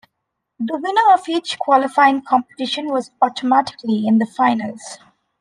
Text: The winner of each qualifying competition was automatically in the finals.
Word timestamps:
The 0.59 0.77
winner 0.79 1.13
of 1.13 1.29
each 1.29 1.59
qualifying 1.59 2.23
competition 2.23 2.87
was 2.87 3.11
automatically 3.21 4.07
in 4.07 4.17
the 4.17 4.25
finals. 4.25 4.97